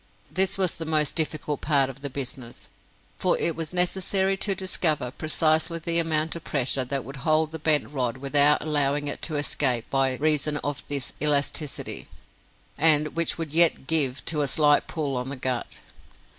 [0.31, 2.69] This was the most difficult part of the business,
[3.19, 7.59] for it was necessary to discover precisely the amount of pressure that would hold the
[7.59, 12.07] bent rod without allowing it to escape by reason of this elasticity,
[12.79, 15.81] and which would yet "give" to a slight pull on the gut.